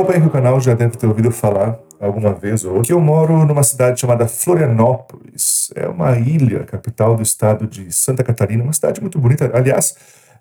[0.00, 3.00] acompanha aqui o canal já deve ter ouvido falar alguma vez ou outra que eu
[3.00, 5.70] moro numa cidade chamada Florianópolis.
[5.74, 9.50] É uma ilha, capital do estado de Santa Catarina, uma cidade muito bonita.
[9.52, 9.94] Aliás,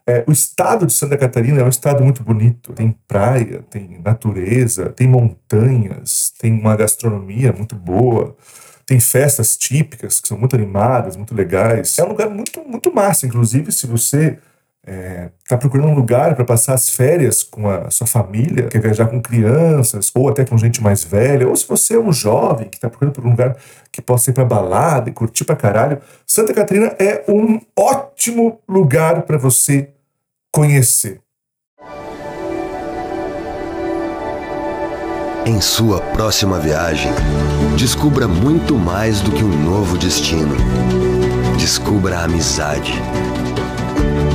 [0.07, 2.71] é, o estado de Santa Catarina é um estado muito bonito.
[2.73, 8.35] Tem praia, tem natureza, tem montanhas, tem uma gastronomia muito boa,
[8.85, 11.99] tem festas típicas que são muito animadas, muito legais.
[11.99, 13.27] É um lugar muito, muito massa.
[13.27, 14.39] Inclusive, se você
[14.85, 18.81] está é, tá procurando um lugar para passar as férias com a sua família, quer
[18.81, 22.69] viajar com crianças, ou até com gente mais velha, ou se você é um jovem
[22.69, 23.57] que está procurando por um lugar
[23.91, 29.23] que possa ir para balada e curtir para caralho, Santa Catarina é um ótimo lugar
[29.23, 29.89] para você
[30.51, 31.21] conhecer.
[35.45, 37.11] Em sua próxima viagem,
[37.75, 40.55] descubra muito mais do que um novo destino.
[41.57, 42.93] Descubra a amizade.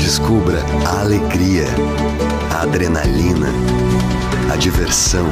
[0.05, 1.65] Descubra a alegria,
[2.55, 3.49] a adrenalina,
[4.53, 5.25] a diversão.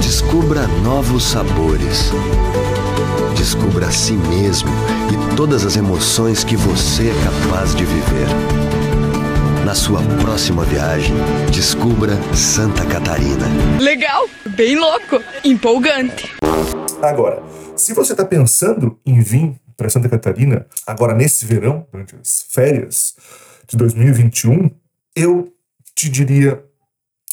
[0.00, 2.12] Descubra novos sabores.
[3.36, 4.70] Descubra a si mesmo
[5.12, 8.28] e todas as emoções que você é capaz de viver.
[9.66, 11.16] Na sua próxima viagem,
[11.52, 13.44] descubra Santa Catarina.
[13.80, 16.30] Legal, bem louco, empolgante.
[17.02, 17.42] Agora,
[17.74, 23.16] se você está pensando em vir para Santa Catarina, agora nesse verão, durante as férias
[23.68, 24.70] de 2021,
[25.14, 25.54] eu
[25.94, 26.64] te diria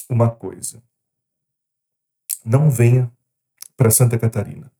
[0.09, 0.83] uma coisa.
[2.43, 3.11] Não venha
[3.77, 4.71] para Santa Catarina.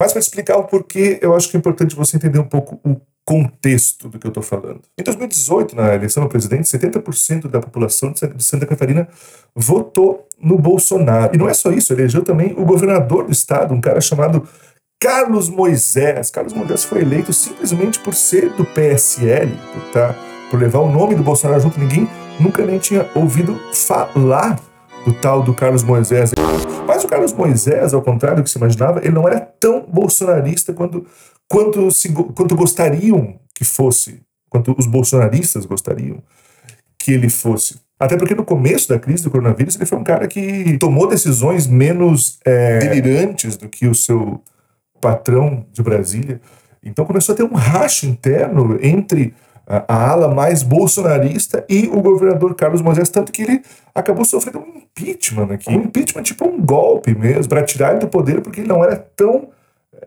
[0.00, 3.00] Mas para explicar o porquê, eu acho que é importante você entender um pouco o
[3.24, 4.82] contexto do que eu estou falando.
[4.98, 9.08] Em 2018, na eleição do presidente, 70% da população de Santa Catarina
[9.54, 11.34] votou no Bolsonaro.
[11.34, 14.46] E não é só isso, elegeu também o governador do estado, um cara chamado
[15.00, 16.30] Carlos Moisés.
[16.30, 20.14] Carlos Moisés foi eleito simplesmente por ser do PSL, por, tá,
[20.50, 21.78] por levar o nome do Bolsonaro junto.
[21.78, 22.08] Ninguém
[22.40, 24.58] nunca nem tinha ouvido falar
[25.04, 26.32] do tal do Carlos Moisés.
[26.86, 30.72] Mas o Carlos Moisés, ao contrário do que se imaginava, ele não era tão bolsonarista
[30.72, 31.06] quanto
[31.48, 36.22] quanto, se, quanto gostariam que fosse, quanto os bolsonaristas gostariam
[36.98, 37.80] que ele fosse.
[37.98, 41.66] Até porque no começo da crise do coronavírus ele foi um cara que tomou decisões
[41.66, 44.42] menos é, delirantes do que o seu
[45.00, 46.40] patrão de Brasília.
[46.82, 49.34] Então começou a ter um racho interno entre
[49.66, 53.62] a, a ala mais bolsonarista e o governador Carlos Moisés, tanto que ele
[53.94, 55.70] acabou sofrendo um impeachment aqui.
[55.70, 58.96] Um impeachment tipo um golpe mesmo, para tirar ele do poder, porque ele não era
[58.96, 59.48] tão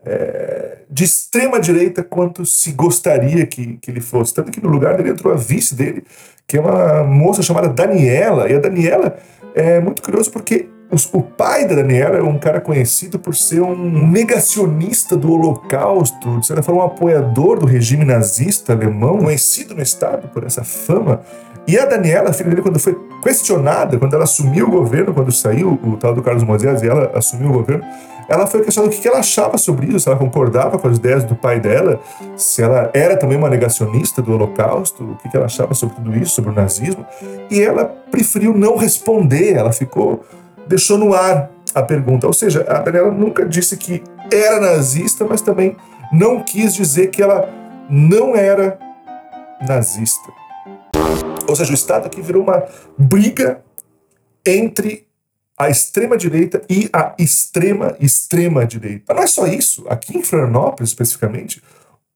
[0.04, 4.32] é, de extrema direita quanto se gostaria que, que ele fosse.
[4.32, 6.04] Tanto que no lugar dele entrou a vice dele,
[6.46, 8.50] que é uma moça chamada Daniela.
[8.50, 9.18] E a Daniela
[9.54, 10.68] é muito curioso porque
[11.12, 16.46] o pai da Daniela é um cara conhecido por ser um negacionista do Holocausto, de
[16.46, 21.20] certa forma um apoiador do regime nazista alemão, conhecido no Estado por essa fama.
[21.66, 25.30] E a Daniela, a filha dele, quando foi questionada, quando ela assumiu o governo, quando
[25.30, 27.84] saiu o tal do Carlos Moisés e ela assumiu o governo,
[28.28, 31.24] ela foi questionada o que ela achava sobre isso, se ela concordava com as ideias
[31.24, 32.00] do pai dela,
[32.36, 36.34] se ela era também uma negacionista do Holocausto, o que ela achava sobre tudo isso,
[36.36, 37.04] sobre o nazismo.
[37.50, 40.24] E ela preferiu não responder, ela ficou,
[40.70, 42.26] deixou no ar a pergunta.
[42.26, 45.76] Ou seja, a Daniela nunca disse que era nazista, mas também
[46.12, 47.48] não quis dizer que ela
[47.90, 48.78] não era
[49.66, 50.32] nazista.
[51.48, 52.64] Ou seja, o Estado aqui virou uma
[52.96, 53.62] briga
[54.46, 55.06] entre
[55.58, 59.04] a extrema-direita e a extrema, extrema-direita.
[59.08, 59.84] Mas não é só isso.
[59.88, 61.60] Aqui em Florianópolis, especificamente,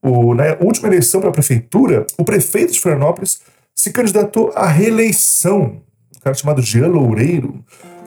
[0.00, 3.40] o, na última eleição para a prefeitura, o prefeito de Florianópolis
[3.74, 5.82] se candidatou à reeleição.
[6.16, 7.62] Um cara chamado Jean Loureiro.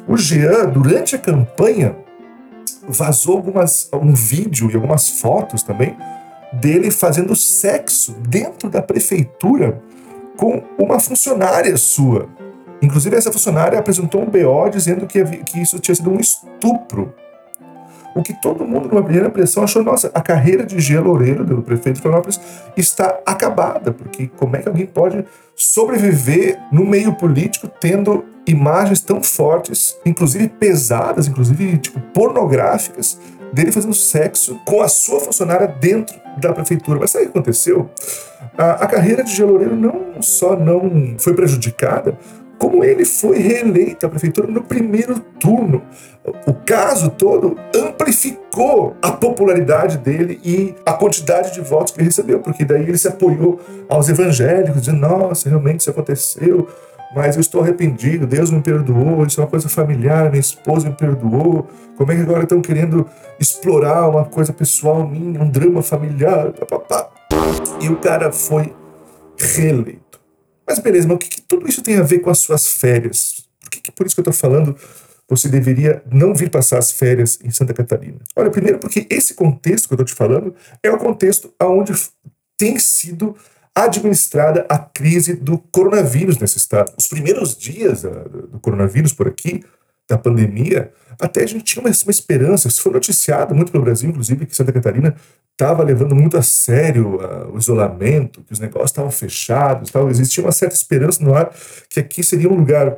[0.07, 1.95] O Jean, durante a campanha,
[2.87, 5.97] vazou algumas, um vídeo e algumas fotos também
[6.53, 9.81] dele fazendo sexo dentro da prefeitura
[10.37, 12.29] com uma funcionária sua.
[12.81, 17.13] Inclusive, essa funcionária apresentou um BO dizendo que, que isso tinha sido um estupro.
[18.17, 21.61] O que todo mundo, numa primeira impressão, achou: nossa, a carreira de Gia Loureiro, do
[21.61, 22.39] prefeito de Florianópolis,
[22.75, 25.23] está acabada, porque como é que alguém pode
[25.55, 33.19] sobreviver no meio político tendo imagens tão fortes, inclusive pesadas, inclusive tipo, pornográficas,
[33.53, 36.99] dele fazendo sexo com a sua funcionária dentro da prefeitura.
[36.99, 37.89] Mas sabe o que aconteceu?
[38.57, 42.17] A, a carreira de Gia Loureiro não só não foi prejudicada,
[42.57, 45.81] como ele foi reeleito à prefeitura no primeiro turno.
[46.45, 52.39] O caso todo amplificou a popularidade dele e a quantidade de votos que ele recebeu,
[52.39, 56.67] porque daí ele se apoiou aos evangélicos, dizendo: Nossa, realmente isso aconteceu,
[57.15, 60.95] mas eu estou arrependido, Deus me perdoou, isso é uma coisa familiar, minha esposa me
[60.95, 61.67] perdoou.
[61.95, 63.07] Como é que agora estão querendo
[63.39, 66.53] explorar uma coisa pessoal minha, um drama familiar?
[67.81, 68.73] E o cara foi
[69.39, 70.06] reeleito.
[70.67, 73.45] Mas beleza, mas o que, que tudo isso tem a ver com as suas férias?
[73.61, 74.75] Por que, que por isso que eu estou falando
[75.29, 78.19] você deveria não vir passar as férias em Santa Catarina?
[78.35, 81.93] Olha, primeiro porque esse contexto que eu estou te falando é o contexto onde
[82.57, 83.35] tem sido
[83.75, 86.91] administrada a crise do coronavírus nesse estado.
[86.97, 89.63] Os primeiros dias do coronavírus por aqui,
[90.07, 92.67] da pandemia, até a gente tinha uma, uma esperança.
[92.67, 95.15] Isso foi noticiado muito pelo Brasil, inclusive, que Santa Catarina
[95.51, 100.09] estava levando muito a sério uh, o isolamento, que os negócios estavam fechados, tal.
[100.09, 101.51] existia uma certa esperança no ar
[101.89, 102.95] que aqui seria um lugar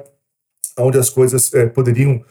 [0.78, 2.24] onde as coisas eh, poderiam uh,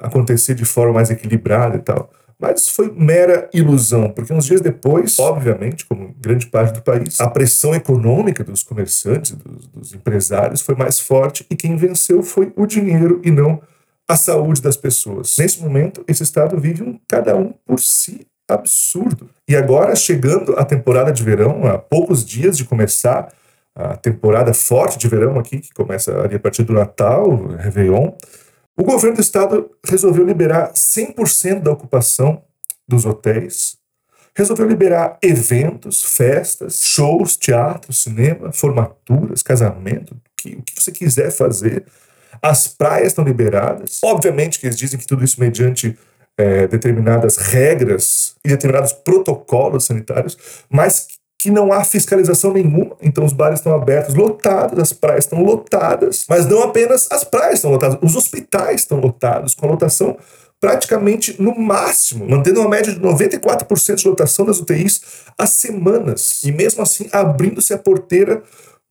[0.00, 2.10] acontecer de forma mais equilibrada e tal.
[2.38, 7.20] Mas isso foi mera ilusão, porque uns dias depois, obviamente, como grande parte do país,
[7.20, 12.52] a pressão econômica dos comerciantes, dos, dos empresários foi mais forte e quem venceu foi
[12.56, 13.60] o dinheiro e não
[14.08, 15.36] a saúde das pessoas.
[15.38, 19.28] Nesse momento, esse Estado vive um cada um por si absurdo.
[19.46, 23.28] E agora, chegando a temporada de verão, há poucos dias de começar
[23.74, 28.12] a temporada forte de verão aqui, que começa ali a partir do Natal, Réveillon,
[28.76, 32.42] o governo do estado resolveu liberar 100% da ocupação
[32.88, 33.76] dos hotéis,
[34.34, 41.30] resolveu liberar eventos, festas, shows, teatro, cinema, formaturas, casamento, o que, o que você quiser
[41.30, 41.84] fazer.
[42.42, 43.98] As praias estão liberadas.
[44.02, 45.96] Obviamente que eles dizem que tudo isso mediante
[46.36, 50.38] é, determinadas regras e determinados protocolos sanitários,
[50.70, 51.08] mas
[51.40, 56.24] que não há fiscalização nenhuma, então os bares estão abertos, lotados, as praias estão lotadas,
[56.28, 60.16] mas não apenas as praias estão lotadas, os hospitais estão lotados, com a lotação
[60.60, 65.00] praticamente no máximo, mantendo uma média de 94% de lotação das UTIs
[65.38, 68.42] há semanas, e mesmo assim abrindo-se a porteira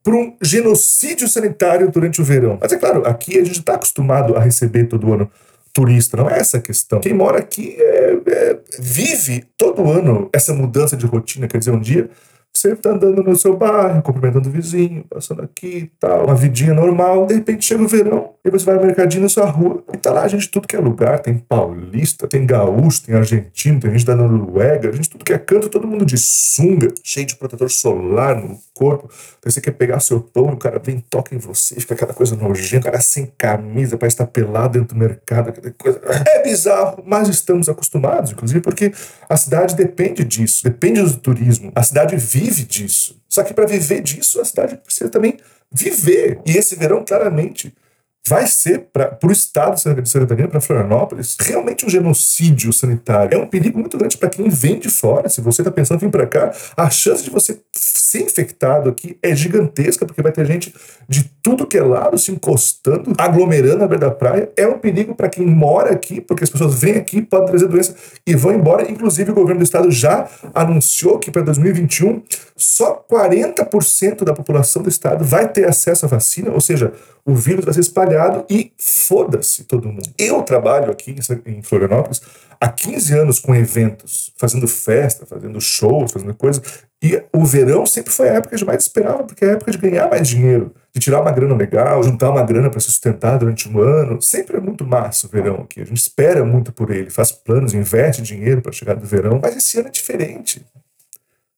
[0.07, 2.57] para um genocídio sanitário durante o verão.
[2.61, 5.29] Mas é claro, aqui a gente está acostumado a receber todo ano
[5.73, 7.01] turista, não é essa a questão.
[7.01, 11.79] Quem mora aqui é, é, vive todo ano essa mudança de rotina, quer dizer, um
[11.79, 12.09] dia
[12.57, 16.73] você tá andando no seu bairro, cumprimentando o vizinho, passando aqui e tal, uma vidinha
[16.73, 17.27] normal.
[17.27, 20.11] De repente chega o verão, e você vai no mercadinho na sua rua, e tá
[20.11, 21.19] lá gente de tudo que é lugar.
[21.19, 25.37] Tem paulista, tem gaúcho, tem argentino, tem gente da Noruega, gente de tudo que é
[25.37, 29.07] canto, todo mundo de sunga, cheio de protetor solar no corpo.
[29.43, 32.35] Daí você quer pegar seu pão o cara vem, toca em você, fica aquela coisa
[32.35, 36.01] nojenta, o cara sem camisa, parece estar pelado dentro do mercado, aquela coisa.
[36.27, 38.91] É bizarro, mas estamos acostumados, inclusive, porque
[39.29, 41.71] a cidade depende disso, depende do turismo.
[41.75, 43.21] A cidade vive vive disso.
[43.27, 45.37] Só que para viver disso, a cidade precisa também
[45.71, 46.39] viver.
[46.45, 47.73] E esse verão, claramente,
[48.27, 53.37] vai ser para o Estado de Santa Catarina, para Florianópolis, realmente um genocídio sanitário.
[53.37, 55.29] É um perigo muito grande para quem vem de fora.
[55.29, 59.17] Se você está pensando em vir para cá, a chance de você ser infectado aqui
[59.21, 60.73] é gigantesca, porque vai ter gente
[61.07, 64.49] de tudo que é lado se encostando, aglomerando na beira da praia.
[64.57, 67.95] É um perigo para quem mora aqui, porque as pessoas vêm aqui, podem trazer doença
[68.25, 68.89] e vão embora.
[68.89, 72.21] Inclusive, o governo do estado já anunciou que para 2021
[72.55, 76.91] só 40% da população do estado vai ter acesso à vacina, ou seja,
[77.27, 80.09] o vírus vai ser espalhado e foda-se todo mundo.
[80.17, 81.13] Eu trabalho aqui
[81.45, 82.21] em Florianópolis
[82.57, 86.63] há 15 anos com eventos, fazendo festa, fazendo shows, fazendo coisas.
[87.03, 89.77] E o verão sempre foi a época que mais esperava, porque é a época de
[89.77, 93.67] ganhar mais dinheiro, de tirar uma grana legal, juntar uma grana para se sustentar durante
[93.67, 94.21] um ano.
[94.21, 95.81] Sempre é muito massa o verão aqui.
[95.81, 99.37] A gente espera muito por ele, faz planos, investe dinheiro para chegar do verão.
[99.43, 100.65] Mas esse ano é diferente.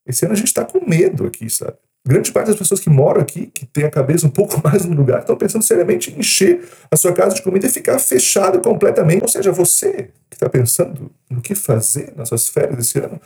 [0.04, 1.77] Esse ano a gente está com medo aqui, sabe?
[2.10, 4.96] Grande parte das pessoas que moram aqui, que tem a cabeça um pouco mais no
[4.96, 9.22] lugar, estão pensando seriamente em encher a sua casa de comida e ficar fechado completamente.
[9.22, 13.22] Ou seja, você que está pensando no que fazer nas suas férias esse ano,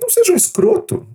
[0.00, 1.08] não seja um escroto.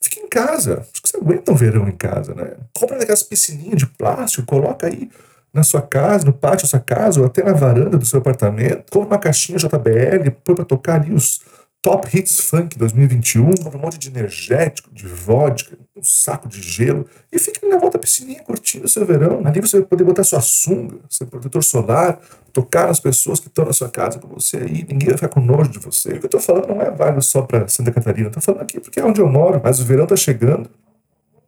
[0.00, 0.86] Fique em casa.
[0.92, 2.52] Acho que você aguenta um verão em casa, né?
[2.72, 5.10] Compra aquelas piscininhas de plástico, coloca aí
[5.52, 8.88] na sua casa, no pátio da sua casa, ou até na varanda do seu apartamento.
[8.88, 11.40] Compra uma caixinha JBL, põe para tocar ali os
[11.82, 17.06] Top Hits Funk 2021, compra um monte de energético, de vodka, um saco de gelo
[17.32, 19.40] e fica na volta da piscininha curtindo o seu verão.
[19.46, 22.20] Ali você vai poder botar sua sunga, seu protetor solar,
[22.52, 25.40] tocar nas pessoas que estão na sua casa com você aí, ninguém vai ficar com
[25.40, 26.10] nojo de você.
[26.10, 28.78] O que eu estou falando não é válido só para Santa Catarina, estou falando aqui
[28.78, 30.68] porque é onde eu moro, mas o verão está chegando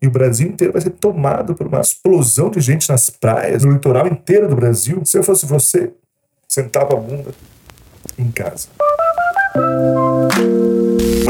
[0.00, 3.72] e o Brasil inteiro vai ser tomado por uma explosão de gente nas praias, no
[3.72, 5.02] litoral inteiro do Brasil.
[5.04, 5.92] Se eu fosse você,
[6.48, 7.34] sentava a bunda
[8.18, 8.68] em casa.
[9.54, 10.71] Thank you.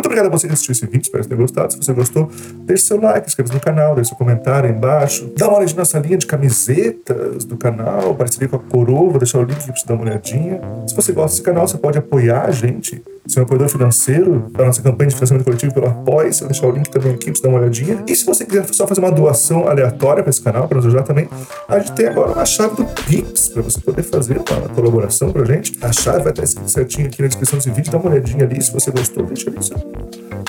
[0.03, 1.73] Muito obrigado a você que assistiu esse vídeo, espero que tenha gostado.
[1.73, 2.29] Se você gostou,
[2.65, 5.33] deixe seu like, inscreva-se no canal, deixe seu comentário aí embaixo.
[5.39, 9.39] Dá uma olhadinha nessa linha de camisetas do canal, parceria com a Coroa, vou deixar
[9.39, 10.61] o link aqui pra você dar uma olhadinha.
[10.89, 14.65] Se você gosta desse canal, você pode apoiar a gente ser um apoiador financeiro da
[14.65, 16.33] nossa campanha de financiamento coletivo pelo Apoia.
[16.33, 18.05] Vou deixar o link também aqui para você dar uma olhadinha.
[18.09, 21.05] E se você quiser só fazer uma doação aleatória para esse canal, para nos ajudar
[21.05, 21.29] também,
[21.69, 25.43] a gente tem agora uma chave do Pix para você poder fazer uma colaboração para
[25.43, 25.79] a gente.
[25.81, 27.93] A chave vai estar escrita certinho aqui na descrição desse vídeo.
[27.93, 28.61] Dá uma olhadinha ali.
[28.61, 29.92] Se você gostou, deixa ali seu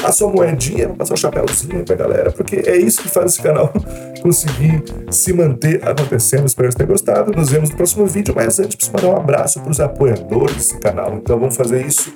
[0.04, 3.72] a sua moedinha, o um chapéuzinho pra galera, porque é isso que faz esse canal
[4.22, 6.46] conseguir se manter acontecendo.
[6.46, 7.32] Espero que tenham gostado.
[7.32, 10.80] Nos vemos no próximo vídeo, mas antes preciso mandar um abraço para os apoiadores desse
[10.80, 11.16] canal.
[11.16, 12.14] Então vamos fazer isso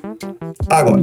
[0.69, 1.01] agora.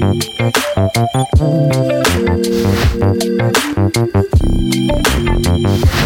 [0.00, 0.24] Thank
[5.84, 5.99] you.